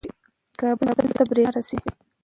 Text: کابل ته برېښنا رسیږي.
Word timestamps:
کابل 0.59 0.87
ته 1.15 1.23
برېښنا 1.29 1.51
رسیږي. 1.55 1.91